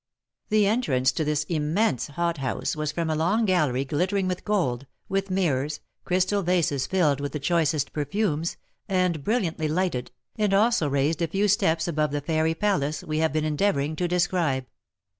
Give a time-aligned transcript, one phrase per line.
[0.49, 5.29] The entrance to this immense hothouse was from a long gallery glittering with gold, with
[5.29, 8.57] mirrors, crystal vases filled with the choicest perfumes,
[8.89, 13.31] and brilliantly lighted, and also raised a few steps above the fairy palace we have
[13.31, 14.65] been endeavouring to describe.